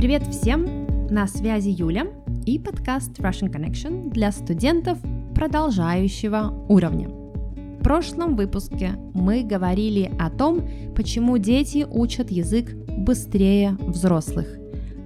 [0.00, 0.86] Привет всем!
[1.10, 2.06] На связи Юля
[2.46, 4.98] и подкаст Russian Connection для студентов
[5.34, 7.10] продолжающего уровня.
[7.10, 10.66] В прошлом выпуске мы говорили о том,
[10.96, 14.48] почему дети учат язык быстрее взрослых.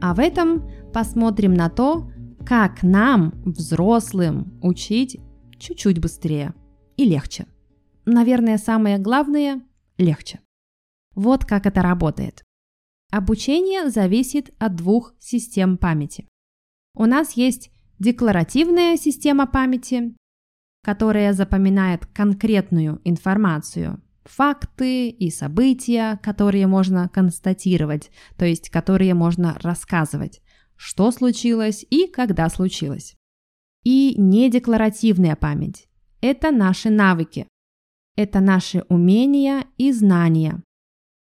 [0.00, 2.10] А в этом посмотрим на то,
[2.44, 5.20] как нам, взрослым, учить
[5.56, 6.52] чуть-чуть быстрее
[6.96, 7.46] и легче.
[8.06, 9.62] Наверное, самое главное–
[9.98, 10.40] легче.
[11.14, 12.42] Вот как это работает.
[13.10, 16.28] Обучение зависит от двух систем памяти.
[16.94, 20.14] У нас есть декларативная система памяти,
[20.84, 30.40] которая запоминает конкретную информацию, факты и события, которые можно констатировать, то есть которые можно рассказывать,
[30.76, 33.16] что случилось и когда случилось.
[33.82, 35.88] И недекларативная память–
[36.20, 37.48] это наши навыки,
[38.16, 40.62] это наши умения и знания,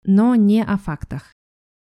[0.04, 1.32] но не о фактах.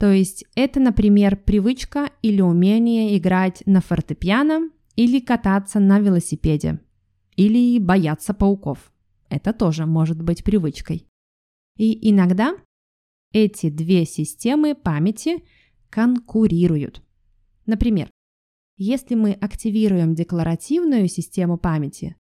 [0.04, 6.82] То есть это, например, привычка или умение играть на фортепиано или кататься на велосипеде,
[7.38, 8.92] или бояться пауков.
[9.30, 11.08] Это тоже может быть привычкой.
[11.78, 12.58] И иногда
[13.32, 15.42] эти две системы памяти
[15.90, 17.02] конкурируют.
[17.66, 18.10] Например,
[18.76, 22.18] если мы активируем декларативную систему памяти,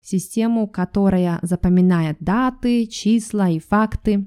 [0.00, 4.26] систему, которая запоминает даты, числа и факты,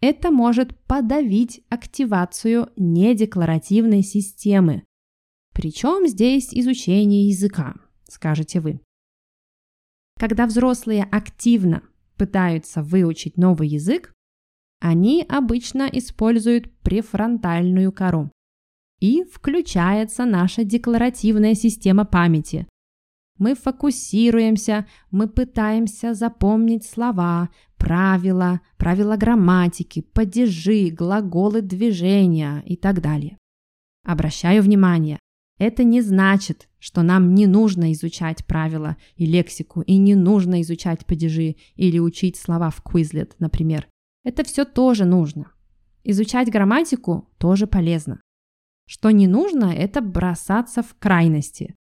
[0.00, 4.84] это может подавить активацию недекларативной системы.
[5.52, 7.74] Причем здесь изучение языка,
[8.08, 8.80] скажете вы.
[10.18, 11.82] Когда взрослые активно
[12.16, 14.12] пытаются выучить новый язык,
[14.80, 18.30] они обычно используют префронтальную кору.
[19.00, 22.66] И включается наша декларативная система памяти,
[23.40, 27.48] мы фокусируемся, мы пытаемся запомнить слова,
[27.80, 33.38] правила, правила грамматики, падежи, глаголы движения и так далее.
[34.04, 35.18] Обращаю внимание,
[35.58, 41.06] это не значит, что нам не нужно изучать правила и лексику, и не нужно изучать
[41.06, 43.88] падежи или учить слова в Quizlet, например.
[44.24, 45.52] Это все тоже нужно.
[46.04, 48.20] Изучать грамматику тоже полезно.
[48.86, 51.74] Что не нужно, это бросаться в крайности.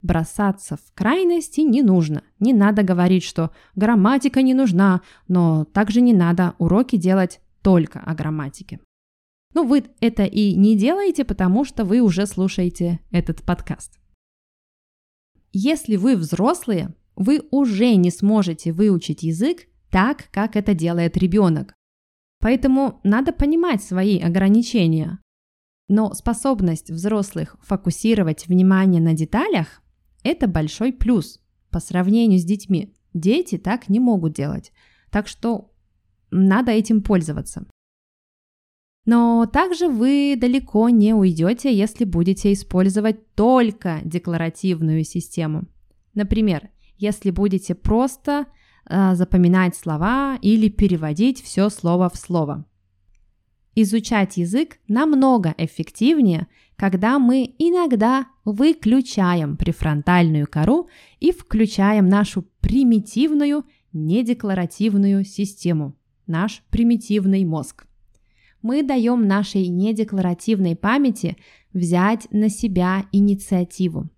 [0.00, 2.22] Бросаться в крайности не нужно.
[2.38, 8.14] Не надо говорить, что грамматика не нужна, но также не надо уроки делать только о
[8.14, 8.80] грамматике.
[9.54, 13.98] Ну, вы это и не делаете, потому что вы уже слушаете этот подкаст.
[15.52, 21.74] Если вы взрослые, вы уже не сможете выучить язык так, как это делает ребенок.
[22.40, 25.18] Поэтому надо понимать свои ограничения.
[25.88, 29.82] Но способность взрослых фокусировать внимание на деталях
[30.28, 31.40] это большой плюс
[31.70, 32.94] по сравнению с детьми.
[33.14, 34.72] Дети так не могут делать.
[35.10, 35.72] Так что
[36.30, 37.66] надо этим пользоваться.
[39.06, 45.66] Но также вы далеко не уйдете, если будете использовать только декларативную систему.
[46.12, 46.68] Например,
[46.98, 48.46] если будете просто
[48.84, 52.66] э, запоминать слова или переводить все слово в слово.
[53.80, 60.88] Изучать язык намного эффективнее, когда мы иногда выключаем префронтальную кору
[61.20, 65.96] и включаем нашу примитивную недекларативную систему,
[66.26, 67.86] наш примитивный мозг.
[68.62, 71.36] Мы даем нашей недекларативной памяти
[71.72, 74.10] взять на себя инициативу.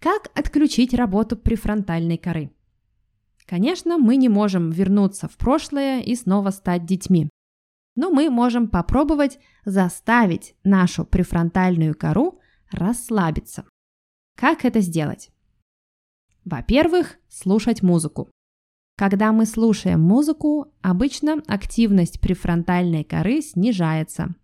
[0.00, 2.50] Как отключить работу префронтальной коры?
[3.44, 7.28] Конечно, мы не можем вернуться в прошлое и снова стать детьми
[7.94, 12.40] но мы можем попробовать заставить нашу префронтальную кору
[12.70, 13.64] расслабиться.
[14.36, 15.30] Как это сделать?
[16.44, 18.30] Во-первых, слушать музыку.
[18.96, 24.34] Когда мы слушаем музыку, обычно активность префронтальной коры снижается.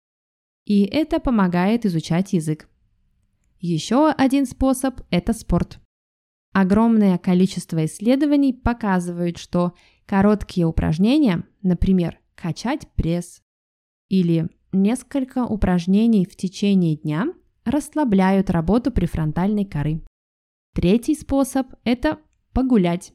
[0.64, 2.68] И это помогает изучать язык.
[3.58, 5.78] Еще один способ– это спорт.
[6.52, 9.74] Огромное количество исследований показывают, что
[10.06, 13.42] короткие упражнения, например, качать пресс
[14.08, 17.32] или несколько упражнений в течение дня
[17.64, 20.02] расслабляют работу префронтальной коры.
[20.74, 22.18] Третий способ– это
[22.52, 23.12] погулять.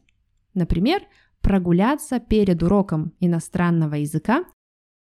[0.53, 1.01] Например,
[1.41, 4.45] прогуляться перед уроком иностранного языка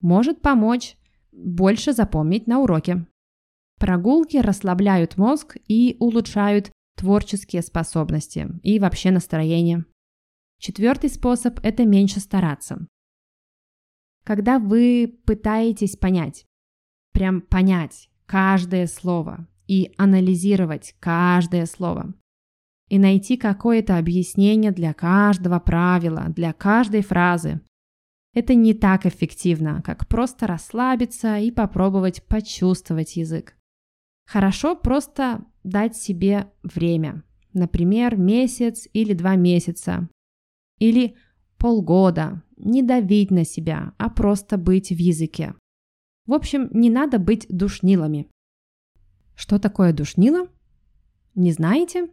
[0.01, 0.97] может помочь
[1.31, 3.05] больше запомнить на уроке.
[3.79, 9.85] Прогулки расслабляют мозг и улучшают творческие способности и вообще настроение.
[10.59, 12.87] Четвертый способ– это меньше стараться
[14.27, 16.45] когда вы пытаетесь понять,
[17.13, 22.13] прям понять каждое слово и анализировать каждое слово,
[22.89, 27.61] и найти какое-то объяснение для каждого правила, для каждой фразы.
[28.33, 33.55] Это не так эффективно, как просто расслабиться и попробовать почувствовать язык.
[34.25, 37.23] Хорошо просто дать себе время,
[37.53, 40.09] например, месяц или два месяца,
[40.79, 41.15] или
[41.57, 45.55] полгода, не давить на себя, а просто быть в языке.
[46.25, 48.29] В общем, не надо быть душнилами.
[49.35, 50.47] Что такое душнило?
[51.35, 52.09] Не знаете?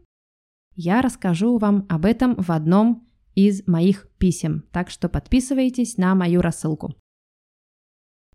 [0.76, 6.40] Я расскажу вам об этом в одном из моих писем, так что подписывайтесь на мою
[6.40, 6.94] рассылку.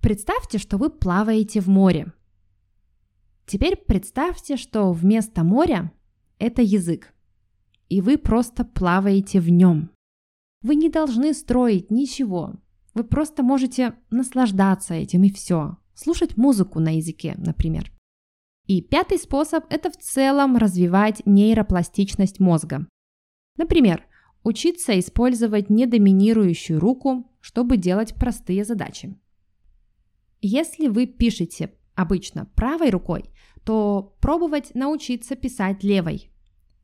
[0.01, 2.13] Представьте, что вы плаваете в море.
[3.45, 5.91] Теперь представьте, что вместо моря
[6.37, 7.13] это язык,
[7.89, 9.91] и вы просто плаваете в нем.
[10.61, 12.55] Вы не должны строить ничего.
[12.93, 15.77] Вы просто можете наслаждаться этим и все.
[15.93, 17.91] Слушать музыку на языке, например.
[18.65, 22.87] И пятый способ– это в целом развивать нейропластичность мозга.
[23.57, 24.05] Например,
[24.43, 29.17] учиться использовать недоминирующую руку, чтобы делать простые задачи.
[30.41, 33.31] Если вы пишете обычно правой рукой,
[33.63, 36.31] то пробовать научиться писать левой.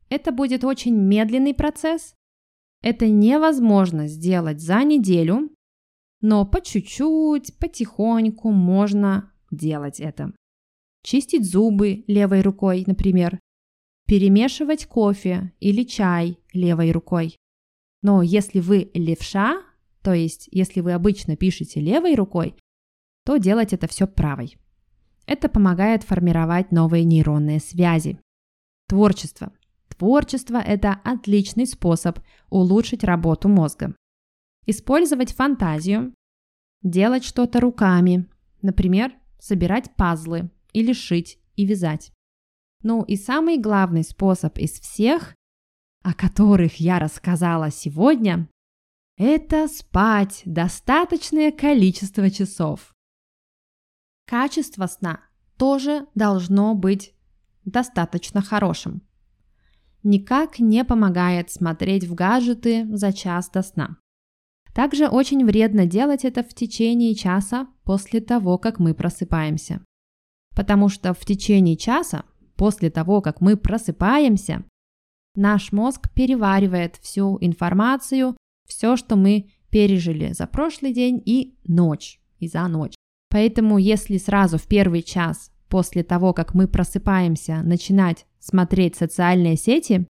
[0.08, 2.14] Это будет очень медленный процесс.
[2.82, 5.50] Это невозможно сделать за неделю,
[6.20, 10.32] но по чуть-чуть, потихоньку можно делать это.
[11.02, 13.38] Чистить зубы левой рукой, например.
[14.06, 17.36] Перемешивать кофе или чай левой рукой.
[18.02, 19.62] Но если вы левша,
[20.02, 22.56] то есть если вы обычно пишете левой рукой,
[23.24, 24.56] то делать это все правой.
[25.26, 28.20] Это помогает формировать новые нейронные связи.
[28.88, 29.52] Творчество.
[29.98, 32.18] Творчество– это отличный способ
[32.50, 33.94] улучшить работу мозга.
[34.66, 36.12] Использовать фантазию,
[36.82, 38.28] делать что-то руками,
[38.62, 42.12] например, собирать пазлы или шить и вязать.
[42.82, 45.34] Ну и самый главный способ из всех,
[46.02, 48.48] о которых я рассказала сегодня,
[49.16, 52.94] это спать достаточное количество часов.
[54.26, 55.20] Качество сна
[55.56, 57.14] тоже должно быть
[57.64, 59.02] достаточно хорошим.
[60.02, 63.96] Никак не помогает смотреть в гаджеты за час до сна.
[64.74, 69.82] Также очень вредно делать это в течение часа после того, как мы просыпаемся.
[70.54, 72.24] Потому что в течение часа
[72.56, 74.64] после того, как мы просыпаемся,
[75.34, 82.48] наш мозг переваривает всю информацию, все, что мы пережили за прошлый день и ночь, и
[82.48, 82.94] за ночь.
[83.30, 90.06] Поэтому если сразу в первый час после того, как мы просыпаемся, начинать смотреть социальные сети,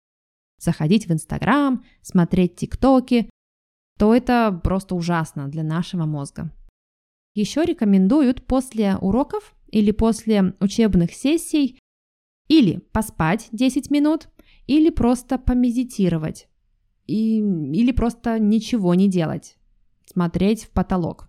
[0.59, 3.29] заходить в Инстаграм, смотреть ТикТоки,
[3.99, 6.53] то это просто ужасно для нашего мозга.
[7.35, 11.79] Еще рекомендуют после уроков или после учебных сессий
[12.49, 14.29] или поспать 10 минут,
[14.67, 16.49] или просто помедитировать,
[17.06, 19.56] и, или просто ничего не делать,
[20.05, 21.29] смотреть в потолок.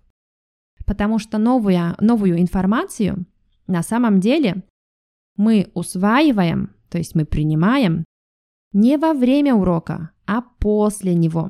[0.85, 3.25] Потому что новую, новую информацию
[3.67, 4.63] на самом деле
[5.37, 8.03] мы усваиваем, то есть мы принимаем
[8.73, 11.49] не во время урока, а после него.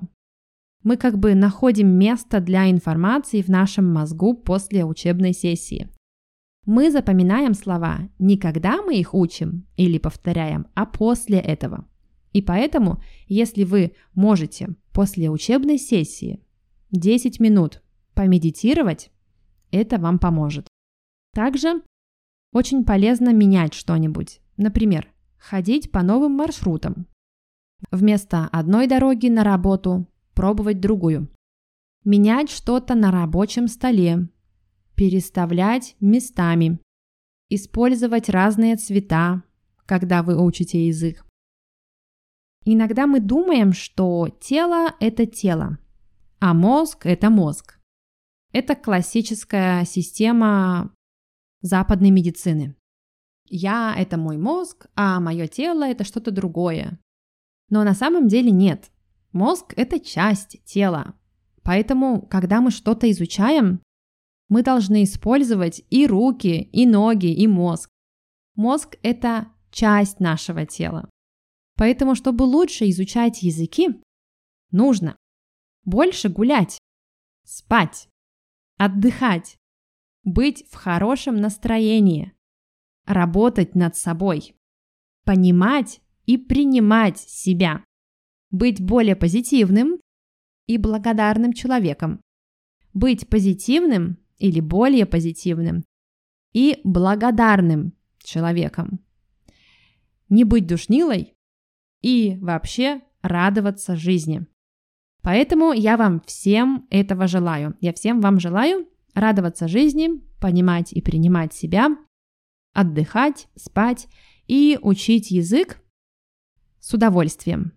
[0.83, 5.89] Мы как бы находим место для информации в нашем мозгу после учебной сессии.
[6.65, 11.87] Мы запоминаем слова не когда мы их учим или повторяем, а после этого.
[12.33, 16.43] И поэтому, если вы можете после учебной сессии
[16.91, 17.81] 10 минут
[18.13, 19.11] помедитировать,
[19.71, 20.67] это вам поможет.
[21.33, 21.81] Также
[22.53, 24.39] очень полезно менять что-нибудь.
[24.57, 25.10] Например,
[25.41, 27.07] ходить по новым маршрутам.
[27.89, 31.29] Вместо одной дороги на работу пробовать другую.
[32.05, 34.29] Менять что-то на рабочем столе.
[34.95, 36.79] Переставлять местами.
[37.49, 39.43] Использовать разные цвета,
[39.85, 41.25] когда вы учите язык.
[42.63, 45.79] Иногда мы думаем, что тело– это тело,
[46.39, 47.79] а мозг– это мозг.
[48.53, 50.93] Это классическая система
[51.61, 52.75] западной медицины.
[53.53, 56.97] Я– это мой мозг, а мое тело– это что-то другое.
[57.69, 58.91] Но на самом деле нет.
[59.33, 61.15] Мозг– это часть тела.
[61.61, 63.81] Поэтому, когда мы что-то изучаем,
[64.47, 67.89] мы должны использовать и руки, и ноги, и мозг.
[68.55, 71.09] Мозг– это часть нашего тела.
[71.75, 74.01] Поэтому, чтобы лучше изучать языки,
[74.71, 75.17] нужно
[75.83, 76.77] больше гулять,
[77.43, 78.07] спать,
[78.77, 79.57] отдыхать,
[80.23, 82.33] быть в хорошем настроении,
[83.05, 84.55] работать над собой,
[85.25, 87.83] понимать и принимать себя,
[88.49, 89.99] быть более позитивным
[90.67, 92.21] и благодарным человеком,
[92.93, 95.83] быть позитивным или более позитивным
[96.53, 97.93] и благодарным
[98.23, 98.99] человеком,
[100.29, 101.33] не быть душнилой
[102.01, 104.45] и вообще радоваться жизни.
[105.21, 107.77] Поэтому я вам всем этого желаю.
[107.79, 111.89] Я всем вам желаю радоваться жизни, понимать и принимать себя,
[112.73, 114.07] отдыхать, спать
[114.47, 115.79] и учить язык
[116.79, 117.73] с удовольствием.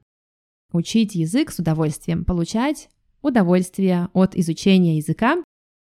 [0.72, 2.88] Учить язык с удовольствием, получать
[3.22, 5.42] удовольствие от изучения языка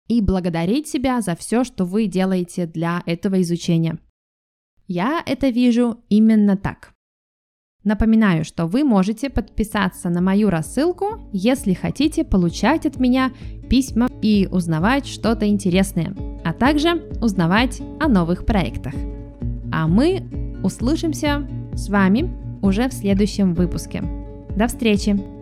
[0.07, 3.99] и благодарить себя за все, что вы делаете для этого изучения.
[4.87, 6.93] Я это вижу именно так.
[7.83, 13.31] Напоминаю, что вы можете подписаться на мою рассылку, если хотите получать от меня
[13.69, 18.93] письма и узнавать что-то интересное, а также узнавать о новых проектах.
[19.73, 20.23] А мы
[20.63, 24.03] услышимся с вами уже в следующем выпуске.
[24.55, 25.34] До встречи!